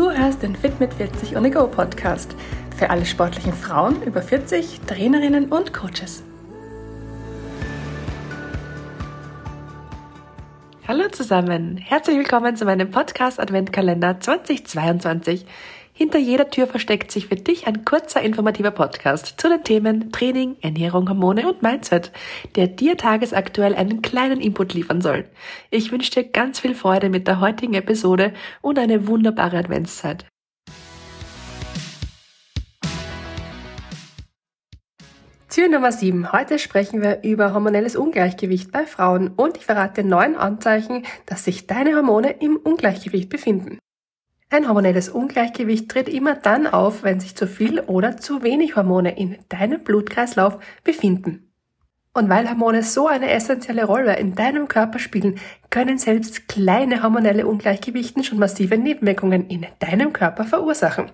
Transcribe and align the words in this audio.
Du 0.00 0.10
hörst 0.10 0.42
den 0.42 0.56
Fit 0.56 0.80
mit 0.80 0.94
40 0.94 1.36
on 1.36 1.44
the 1.44 1.50
Go 1.50 1.66
Podcast 1.66 2.34
für 2.74 2.88
alle 2.88 3.04
sportlichen 3.04 3.52
Frauen 3.52 4.02
über 4.02 4.22
40, 4.22 4.80
Trainerinnen 4.86 5.52
und 5.52 5.74
Coaches. 5.74 6.22
Hallo 10.88 11.06
zusammen, 11.10 11.76
herzlich 11.76 12.16
willkommen 12.16 12.56
zu 12.56 12.64
meinem 12.64 12.90
Podcast 12.90 13.38
Adventkalender 13.38 14.18
2022. 14.18 15.44
Hinter 16.02 16.18
jeder 16.18 16.48
Tür 16.48 16.66
versteckt 16.66 17.12
sich 17.12 17.26
für 17.26 17.36
dich 17.36 17.66
ein 17.66 17.84
kurzer 17.84 18.22
informativer 18.22 18.70
Podcast 18.70 19.34
zu 19.36 19.50
den 19.50 19.62
Themen 19.62 20.10
Training, 20.10 20.56
Ernährung, 20.62 21.06
Hormone 21.10 21.46
und 21.46 21.60
Mindset, 21.60 22.10
der 22.56 22.68
dir 22.68 22.96
tagesaktuell 22.96 23.74
einen 23.74 24.00
kleinen 24.00 24.40
Input 24.40 24.72
liefern 24.72 25.02
soll. 25.02 25.26
Ich 25.70 25.92
wünsche 25.92 26.10
dir 26.10 26.24
ganz 26.24 26.58
viel 26.58 26.74
Freude 26.74 27.10
mit 27.10 27.28
der 27.28 27.40
heutigen 27.40 27.74
Episode 27.74 28.32
und 28.62 28.78
eine 28.78 29.08
wunderbare 29.08 29.58
Adventszeit. 29.58 30.24
Tür 35.50 35.68
Nummer 35.68 35.92
7. 35.92 36.32
Heute 36.32 36.58
sprechen 36.58 37.02
wir 37.02 37.24
über 37.24 37.52
hormonelles 37.52 37.94
Ungleichgewicht 37.94 38.72
bei 38.72 38.86
Frauen 38.86 39.28
und 39.36 39.58
ich 39.58 39.66
verrate 39.66 40.02
neun 40.02 40.34
Anzeichen, 40.34 41.04
dass 41.26 41.44
sich 41.44 41.66
deine 41.66 41.94
Hormone 41.94 42.36
im 42.40 42.56
Ungleichgewicht 42.56 43.28
befinden. 43.28 43.78
Ein 44.52 44.66
hormonelles 44.66 45.08
Ungleichgewicht 45.08 45.88
tritt 45.88 46.08
immer 46.08 46.34
dann 46.34 46.66
auf, 46.66 47.04
wenn 47.04 47.20
sich 47.20 47.36
zu 47.36 47.46
viel 47.46 47.78
oder 47.78 48.16
zu 48.16 48.42
wenig 48.42 48.74
Hormone 48.74 49.16
in 49.16 49.38
deinem 49.48 49.84
Blutkreislauf 49.84 50.58
befinden. 50.82 51.52
Und 52.12 52.28
weil 52.28 52.50
Hormone 52.50 52.82
so 52.82 53.06
eine 53.06 53.30
essentielle 53.30 53.84
Rolle 53.84 54.18
in 54.18 54.34
deinem 54.34 54.66
Körper 54.66 54.98
spielen, 54.98 55.38
können 55.70 55.98
selbst 55.98 56.48
kleine 56.48 57.04
hormonelle 57.04 57.46
Ungleichgewichten 57.46 58.24
schon 58.24 58.40
massive 58.40 58.76
Nebenwirkungen 58.76 59.46
in 59.46 59.66
deinem 59.78 60.12
Körper 60.12 60.42
verursachen. 60.42 61.12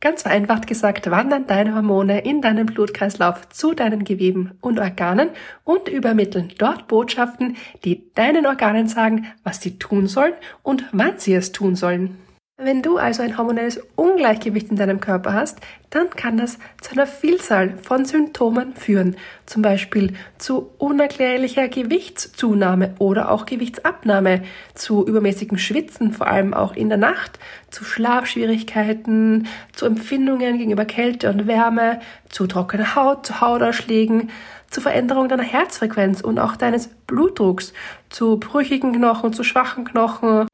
Ganz 0.00 0.22
vereinfacht 0.22 0.66
gesagt 0.66 1.10
wandern 1.10 1.46
deine 1.46 1.74
Hormone 1.74 2.20
in 2.20 2.42
deinem 2.42 2.66
Blutkreislauf 2.66 3.48
zu 3.48 3.72
deinen 3.72 4.04
Geweben 4.04 4.58
und 4.60 4.78
Organen 4.78 5.30
und 5.64 5.88
übermitteln 5.88 6.52
dort 6.58 6.86
Botschaften, 6.86 7.56
die 7.84 8.12
deinen 8.12 8.44
Organen 8.44 8.88
sagen, 8.88 9.26
was 9.42 9.62
sie 9.62 9.78
tun 9.78 10.06
sollen 10.06 10.34
und 10.62 10.84
wann 10.92 11.18
sie 11.18 11.32
es 11.32 11.52
tun 11.52 11.74
sollen. 11.74 12.18
Wenn 12.60 12.82
du 12.82 12.98
also 12.98 13.22
ein 13.22 13.38
hormonelles 13.38 13.80
Ungleichgewicht 13.94 14.72
in 14.72 14.76
deinem 14.76 14.98
Körper 14.98 15.32
hast, 15.32 15.60
dann 15.90 16.10
kann 16.10 16.36
das 16.36 16.58
zu 16.80 16.90
einer 16.90 17.06
Vielzahl 17.06 17.78
von 17.78 18.04
Symptomen 18.04 18.74
führen. 18.74 19.14
Zum 19.46 19.62
Beispiel 19.62 20.14
zu 20.38 20.68
unerklärlicher 20.78 21.68
Gewichtszunahme 21.68 22.96
oder 22.98 23.30
auch 23.30 23.46
Gewichtsabnahme, 23.46 24.42
zu 24.74 25.06
übermäßigem 25.06 25.56
Schwitzen, 25.56 26.12
vor 26.12 26.26
allem 26.26 26.52
auch 26.52 26.74
in 26.74 26.88
der 26.88 26.98
Nacht, 26.98 27.38
zu 27.70 27.84
Schlafschwierigkeiten, 27.84 29.46
zu 29.72 29.86
Empfindungen 29.86 30.58
gegenüber 30.58 30.84
Kälte 30.84 31.30
und 31.30 31.46
Wärme, 31.46 32.00
zu 32.28 32.48
trockener 32.48 32.96
Haut, 32.96 33.24
zu 33.24 33.40
Hautausschlägen, 33.40 34.30
zu 34.68 34.80
Veränderung 34.80 35.28
deiner 35.28 35.44
Herzfrequenz 35.44 36.22
und 36.22 36.40
auch 36.40 36.56
deines 36.56 36.88
Blutdrucks, 36.88 37.72
zu 38.10 38.40
brüchigen 38.40 38.92
Knochen, 38.94 39.32
zu 39.32 39.44
schwachen 39.44 39.84
Knochen, 39.84 40.48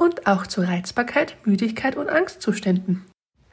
und 0.00 0.26
auch 0.26 0.46
zu 0.46 0.62
Reizbarkeit, 0.62 1.36
Müdigkeit 1.44 1.94
und 1.96 2.08
Angstzuständen. 2.08 3.04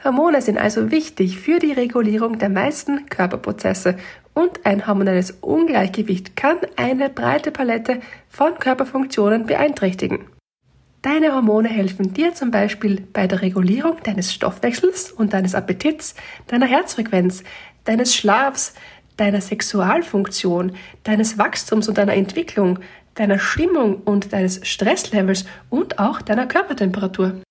Hormone 0.03 0.41
sind 0.41 0.57
also 0.57 0.91
wichtig 0.91 1.39
für 1.39 1.59
die 1.59 1.73
Regulierung 1.73 2.39
der 2.39 2.49
meisten 2.49 3.07
Körperprozesse 3.07 3.97
und 4.33 4.65
ein 4.65 4.87
hormonelles 4.87 5.31
Ungleichgewicht 5.41 6.35
kann 6.35 6.57
eine 6.77 7.09
breite 7.09 7.51
Palette 7.51 7.99
von 8.29 8.57
Körperfunktionen 8.59 9.45
beeinträchtigen. 9.45 10.27
Deine 11.01 11.33
Hormone 11.33 11.67
helfen 11.67 12.13
dir 12.13 12.33
zum 12.33 12.51
Beispiel 12.51 13.05
bei 13.11 13.27
der 13.27 13.41
Regulierung 13.41 13.97
deines 14.03 14.33
Stoffwechsels 14.33 15.11
und 15.11 15.33
deines 15.33 15.53
Appetits, 15.53 16.15
deiner 16.47 16.67
Herzfrequenz, 16.67 17.43
deines 17.83 18.15
Schlafs, 18.15 18.73
deiner 19.17 19.41
Sexualfunktion, 19.41 20.73
deines 21.03 21.37
Wachstums 21.37 21.89
und 21.89 21.97
deiner 21.97 22.13
Entwicklung, 22.13 22.79
deiner 23.17 23.39
Stimmung 23.39 24.01
und 24.03 24.31
deines 24.33 24.65
Stresslevels 24.65 25.45
und 25.69 25.99
auch 25.99 26.21
deiner 26.21 26.47
Körpertemperatur. 26.47 27.41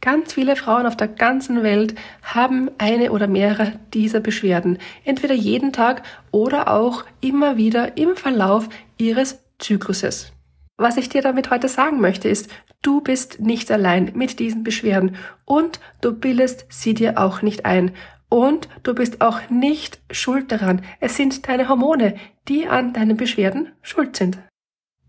Ganz 0.00 0.34
viele 0.34 0.56
Frauen 0.56 0.86
auf 0.86 0.96
der 0.96 1.08
ganzen 1.08 1.62
Welt 1.62 1.94
haben 2.22 2.70
eine 2.78 3.10
oder 3.12 3.26
mehrere 3.26 3.72
dieser 3.92 4.20
Beschwerden, 4.20 4.78
entweder 5.04 5.34
jeden 5.34 5.72
Tag 5.72 6.02
oder 6.30 6.70
auch 6.72 7.04
immer 7.20 7.56
wieder 7.56 7.96
im 7.96 8.16
Verlauf 8.16 8.68
ihres 8.98 9.42
Zykluses. 9.58 10.32
Was 10.78 10.96
ich 10.96 11.08
dir 11.08 11.22
damit 11.22 11.50
heute 11.50 11.68
sagen 11.68 12.00
möchte, 12.00 12.28
ist, 12.28 12.50
du 12.82 13.00
bist 13.00 13.40
nicht 13.40 13.70
allein 13.70 14.12
mit 14.14 14.38
diesen 14.38 14.62
Beschwerden 14.62 15.16
und 15.44 15.80
du 16.02 16.12
bildest 16.12 16.66
sie 16.68 16.94
dir 16.94 17.18
auch 17.18 17.42
nicht 17.42 17.64
ein. 17.64 17.92
Und 18.28 18.68
du 18.82 18.94
bist 18.94 19.20
auch 19.20 19.40
nicht 19.50 20.00
schuld 20.10 20.52
daran. 20.52 20.82
Es 21.00 21.16
sind 21.16 21.48
deine 21.48 21.68
Hormone, 21.68 22.16
die 22.48 22.66
an 22.66 22.92
deinen 22.92 23.16
Beschwerden 23.16 23.72
schuld 23.82 24.16
sind. 24.16 24.38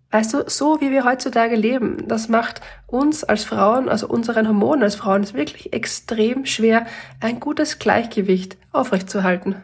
Weißt 0.10 0.34
du, 0.34 0.44
so 0.48 0.80
wie 0.80 0.92
wir 0.92 1.04
heutzutage 1.04 1.56
leben, 1.56 2.08
das 2.08 2.30
macht 2.30 2.62
uns 2.86 3.24
als 3.26 3.44
Frauen, 3.44 3.90
also 3.90 4.08
unseren 4.08 4.48
Hormonen 4.48 4.84
als 4.84 4.96
Frauen, 4.96 5.24
es 5.24 5.34
wirklich 5.34 5.74
extrem 5.74 6.46
schwer, 6.46 6.86
ein 7.20 7.40
gutes 7.42 7.78
Gleichgewicht 7.78 8.58
aufrechtzuerhalten. 8.72 9.64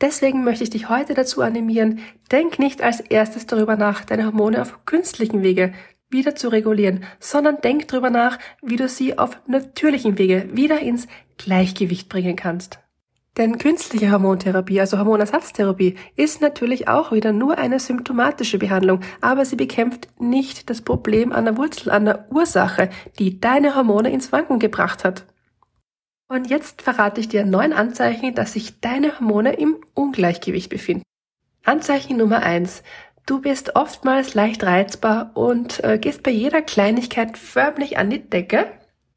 Deswegen 0.00 0.44
möchte 0.44 0.62
ich 0.62 0.70
dich 0.70 0.88
heute 0.88 1.14
dazu 1.14 1.40
animieren, 1.40 2.00
denk 2.30 2.58
nicht 2.58 2.82
als 2.82 3.00
erstes 3.00 3.46
darüber 3.46 3.76
nach, 3.76 4.04
deine 4.04 4.26
Hormone 4.26 4.60
auf 4.60 4.84
künstlichen 4.84 5.42
Wege 5.42 5.72
wieder 6.10 6.34
zu 6.34 6.48
regulieren, 6.48 7.04
sondern 7.18 7.60
denk 7.60 7.88
darüber 7.88 8.10
nach, 8.10 8.38
wie 8.62 8.76
du 8.76 8.88
sie 8.88 9.18
auf 9.18 9.40
natürlichen 9.46 10.18
Wege 10.18 10.48
wieder 10.52 10.80
ins 10.80 11.08
Gleichgewicht 11.38 12.08
bringen 12.08 12.36
kannst. 12.36 12.78
Denn 13.38 13.56
künstliche 13.56 14.10
Hormontherapie, 14.10 14.80
also 14.80 14.98
Hormonersatztherapie, 14.98 15.94
ist 16.16 16.40
natürlich 16.40 16.88
auch 16.88 17.12
wieder 17.12 17.32
nur 17.32 17.56
eine 17.56 17.78
symptomatische 17.78 18.58
Behandlung, 18.58 19.00
aber 19.20 19.44
sie 19.44 19.54
bekämpft 19.54 20.08
nicht 20.18 20.68
das 20.68 20.82
Problem 20.82 21.32
an 21.32 21.44
der 21.44 21.56
Wurzel, 21.56 21.92
an 21.92 22.04
der 22.04 22.26
Ursache, 22.32 22.90
die 23.20 23.40
deine 23.40 23.76
Hormone 23.76 24.10
ins 24.10 24.32
Wanken 24.32 24.58
gebracht 24.58 25.04
hat. 25.04 25.24
Und 26.28 26.50
jetzt 26.50 26.82
verrate 26.82 27.20
ich 27.20 27.28
dir 27.28 27.46
neun 27.46 27.72
Anzeichen, 27.72 28.34
dass 28.34 28.54
sich 28.54 28.80
deine 28.80 29.18
Hormone 29.20 29.54
im 29.54 29.76
Ungleichgewicht 29.94 30.68
befinden. 30.68 31.04
Anzeichen 31.64 32.16
Nummer 32.16 32.42
eins: 32.42 32.82
Du 33.24 33.40
bist 33.40 33.76
oftmals 33.76 34.34
leicht 34.34 34.64
reizbar 34.64 35.30
und 35.34 35.82
äh, 35.84 35.98
gehst 35.98 36.24
bei 36.24 36.32
jeder 36.32 36.60
Kleinigkeit 36.60 37.38
förmlich 37.38 37.98
an 37.98 38.10
die 38.10 38.28
Decke 38.28 38.66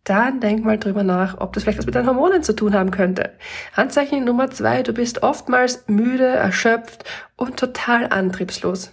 dann 0.03 0.39
denk 0.39 0.65
mal 0.65 0.79
drüber 0.79 1.03
nach, 1.03 1.39
ob 1.39 1.53
das 1.53 1.63
vielleicht 1.63 1.79
was 1.79 1.85
mit 1.85 1.95
deinen 1.95 2.07
Hormonen 2.07 2.43
zu 2.43 2.55
tun 2.55 2.73
haben 2.73 2.91
könnte. 2.91 3.31
Anzeichen 3.75 4.23
Nummer 4.23 4.49
zwei, 4.49 4.81
du 4.81 4.93
bist 4.93 5.21
oftmals 5.23 5.83
müde, 5.87 6.25
erschöpft 6.25 7.03
und 7.35 7.57
total 7.57 8.07
antriebslos. 8.07 8.91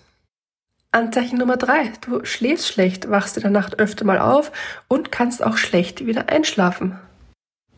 Anzeichen 0.90 1.38
Nummer 1.38 1.56
drei, 1.56 1.92
du 2.02 2.24
schläfst 2.24 2.68
schlecht, 2.68 3.10
wachst 3.10 3.36
in 3.36 3.42
der 3.42 3.50
Nacht 3.50 3.78
öfter 3.78 4.04
mal 4.04 4.18
auf 4.18 4.52
und 4.88 5.12
kannst 5.12 5.42
auch 5.42 5.56
schlecht 5.56 6.06
wieder 6.06 6.28
einschlafen. 6.28 6.98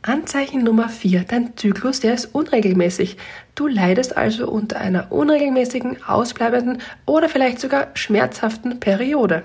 Anzeichen 0.02 0.64
Nummer 0.64 0.88
vier, 0.88 1.24
dein 1.24 1.56
Zyklus, 1.56 2.00
der 2.00 2.14
ist 2.14 2.34
unregelmäßig. 2.34 3.18
Du 3.54 3.66
leidest 3.66 4.16
also 4.16 4.48
unter 4.48 4.78
einer 4.78 5.12
unregelmäßigen, 5.12 6.02
ausbleibenden 6.04 6.78
oder 7.04 7.28
vielleicht 7.28 7.60
sogar 7.60 7.88
schmerzhaften 7.94 8.80
Periode. 8.80 9.42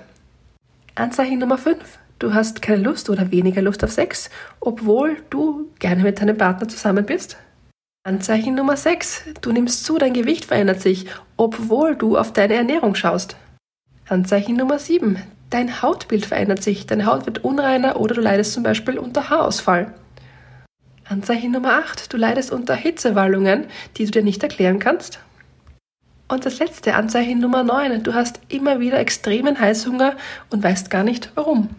Anzeichen 0.96 1.40
Nummer 1.40 1.58
fünf, 1.58 2.00
du 2.20 2.34
hast 2.34 2.62
keine 2.62 2.84
Lust 2.84 3.10
oder 3.10 3.32
weniger 3.32 3.62
Lust 3.62 3.84
auf 3.84 3.92
Sex, 3.92 4.30
obwohl 4.60 5.18
du 5.30 5.72
gerne 5.80 6.04
mit 6.04 6.22
deinem 6.22 6.38
Partner 6.38 6.68
zusammen 6.68 7.06
bist? 7.06 7.38
Anzeichen 8.04 8.54
Nummer 8.54 8.78
6. 8.78 9.24
Du 9.42 9.52
nimmst 9.52 9.84
zu, 9.84 9.98
dein 9.98 10.14
Gewicht 10.14 10.46
verändert 10.46 10.80
sich, 10.80 11.08
obwohl 11.38 11.96
du 11.96 12.18
auf 12.18 12.34
deine 12.34 12.54
Ernährung 12.54 12.94
schaust. 12.94 13.36
Anzeichen 14.08 14.56
Nummer 14.56 14.78
7. 14.78 15.18
Dein 15.50 15.82
Hautbild 15.82 16.26
verändert 16.26 16.62
sich, 16.62 16.86
deine 16.86 17.08
Haut 17.08 17.26
wird 17.26 17.44
unreiner 17.44 18.00
oder 18.00 18.14
du 18.14 18.22
leidest 18.22 18.54
zum 18.54 18.62
Beispiel 18.62 19.00
unter 19.00 19.30
Haarausfall. 19.30 19.94
Anzeichen 21.08 21.52
Nummer 21.52 21.80
8. 21.80 22.14
Du 22.14 22.18
leidest 22.18 22.52
unter 22.52 22.76
Hitzewallungen, 22.76 23.66
die 23.98 24.06
du 24.06 24.12
dir 24.12 24.24
nicht 24.24 24.44
erklären 24.44 24.80
kannst. 24.80 25.20
Und 26.28 26.46
das 26.46 26.60
letzte 26.60 26.96
Anzeichen 26.96 27.40
Nummer 27.40 27.64
9. 27.64 28.04
Du 28.04 28.14
hast 28.14 28.40
immer 28.50 28.80
wieder 28.80 29.00
extremen 29.00 29.60
Heißhunger 29.60 30.16
und 30.50 30.64
weißt 30.64 30.90
gar 30.90 31.04
nicht 31.04 31.32
warum. 31.36 31.70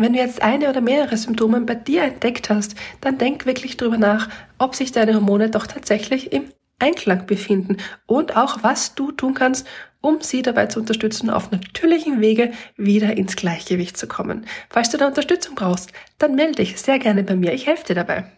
Wenn 0.00 0.12
du 0.12 0.20
jetzt 0.20 0.42
eine 0.42 0.70
oder 0.70 0.80
mehrere 0.80 1.16
Symptome 1.16 1.60
bei 1.62 1.74
dir 1.74 2.04
entdeckt 2.04 2.50
hast, 2.50 2.76
dann 3.00 3.18
denk 3.18 3.46
wirklich 3.46 3.76
drüber 3.76 3.98
nach, 3.98 4.28
ob 4.56 4.76
sich 4.76 4.92
deine 4.92 5.14
Hormone 5.14 5.50
doch 5.50 5.66
tatsächlich 5.66 6.32
im 6.32 6.52
Einklang 6.78 7.26
befinden 7.26 7.78
und 8.06 8.36
auch 8.36 8.62
was 8.62 8.94
du 8.94 9.10
tun 9.10 9.34
kannst, 9.34 9.66
um 10.00 10.20
sie 10.20 10.42
dabei 10.42 10.66
zu 10.66 10.78
unterstützen, 10.78 11.30
auf 11.30 11.50
natürlichem 11.50 12.20
Wege 12.20 12.52
wieder 12.76 13.16
ins 13.16 13.34
Gleichgewicht 13.34 13.96
zu 13.96 14.06
kommen. 14.06 14.46
Falls 14.70 14.90
du 14.90 14.98
da 14.98 15.08
Unterstützung 15.08 15.56
brauchst, 15.56 15.90
dann 16.18 16.36
melde 16.36 16.62
dich 16.62 16.80
sehr 16.80 17.00
gerne 17.00 17.24
bei 17.24 17.34
mir. 17.34 17.52
Ich 17.52 17.66
helfe 17.66 17.86
dir 17.86 17.96
dabei. 17.96 18.37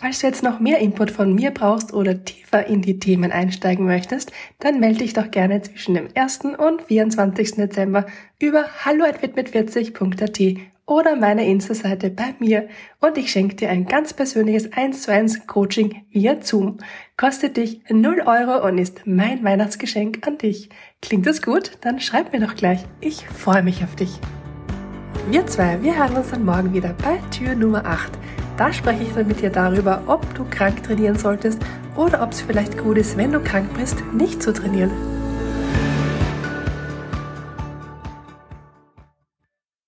Falls 0.00 0.20
du 0.20 0.28
jetzt 0.28 0.42
noch 0.42 0.60
mehr 0.60 0.78
Input 0.78 1.10
von 1.10 1.34
mir 1.34 1.50
brauchst 1.50 1.92
oder 1.92 2.24
tiefer 2.24 2.66
in 2.66 2.80
die 2.80 2.98
Themen 2.98 3.32
einsteigen 3.32 3.84
möchtest, 3.84 4.32
dann 4.58 4.80
melde 4.80 5.00
dich 5.00 5.12
doch 5.12 5.30
gerne 5.30 5.60
zwischen 5.60 5.94
dem 5.94 6.08
1. 6.14 6.40
und 6.56 6.80
24. 6.88 7.56
Dezember 7.56 8.06
über 8.40 8.64
hallo@mit40.at 8.82 10.58
oder 10.86 11.16
meiner 11.16 11.42
Insta-Seite 11.42 12.08
bei 12.08 12.34
mir 12.38 12.66
und 13.00 13.18
ich 13.18 13.30
schenke 13.30 13.56
dir 13.56 13.68
ein 13.68 13.84
ganz 13.84 14.14
persönliches 14.14 14.72
1 14.72 15.02
zu 15.02 15.12
1 15.12 15.46
Coaching 15.46 16.02
via 16.10 16.40
Zoom. 16.40 16.78
Kostet 17.18 17.58
dich 17.58 17.82
0 17.90 18.22
Euro 18.24 18.66
und 18.66 18.78
ist 18.78 19.02
mein 19.04 19.44
Weihnachtsgeschenk 19.44 20.26
an 20.26 20.38
dich. 20.38 20.70
Klingt 21.02 21.26
das 21.26 21.42
gut? 21.42 21.72
Dann 21.82 22.00
schreib 22.00 22.32
mir 22.32 22.40
doch 22.40 22.54
gleich. 22.54 22.86
Ich 23.02 23.28
freue 23.28 23.62
mich 23.62 23.84
auf 23.84 23.94
dich. 23.96 24.18
Wir 25.28 25.46
zwei, 25.46 25.82
wir 25.82 25.98
hören 25.98 26.16
uns 26.16 26.30
dann 26.30 26.46
morgen 26.46 26.72
wieder 26.72 26.94
bei 27.04 27.18
Tür 27.30 27.54
Nummer 27.54 27.84
8. 27.84 28.10
Da 28.60 28.74
spreche 28.74 29.04
ich 29.04 29.14
dann 29.14 29.26
mit 29.26 29.40
dir 29.40 29.48
darüber, 29.48 30.02
ob 30.06 30.34
du 30.34 30.44
krank 30.44 30.82
trainieren 30.82 31.16
solltest 31.16 31.62
oder 31.96 32.22
ob 32.22 32.32
es 32.32 32.42
vielleicht 32.42 32.76
gut 32.76 32.98
ist, 32.98 33.16
wenn 33.16 33.32
du 33.32 33.40
krank 33.40 33.70
bist, 33.74 33.96
nicht 34.12 34.42
zu 34.42 34.52
trainieren. 34.52 34.90